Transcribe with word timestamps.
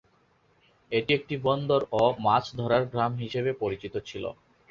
এটি 0.91 1.11
একটি 1.13 1.35
বন্দর 1.45 1.81
ও 1.93 2.13
মাছ 2.25 2.43
ধরার 2.59 2.83
গ্রাম 2.91 3.13
হিসেবে 3.23 3.51
পরিচিত 3.61 3.93
ছিল। 4.09 4.23